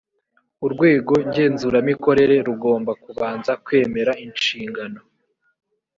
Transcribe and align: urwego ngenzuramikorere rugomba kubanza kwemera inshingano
urwego 0.65 1.13
ngenzuramikorere 1.27 2.35
rugomba 2.47 2.91
kubanza 3.03 3.51
kwemera 3.65 4.11
inshingano 4.25 4.99